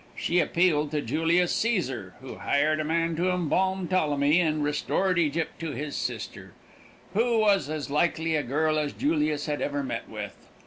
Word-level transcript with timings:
She 0.15 0.39
appealed 0.39 0.89
to 0.89 1.01
Julius 1.03 1.53
Cæsar, 1.53 2.13
who 2.21 2.39
hired 2.39 2.79
a 2.79 2.83
man 2.83 3.15
to 3.17 3.29
embalm 3.29 3.87
Ptolemy, 3.87 4.39
and 4.39 4.63
restored 4.63 5.19
Egypt 5.19 5.59
to 5.59 5.73
his 5.73 5.95
sister, 5.95 6.53
who 7.13 7.37
was 7.37 7.69
as 7.69 7.91
likely 7.91 8.35
a 8.35 8.41
girl 8.41 8.79
as 8.79 8.93
Julius 8.93 9.45
had 9.45 9.61
ever 9.61 9.83
met 9.83 10.09
with. 10.09 10.49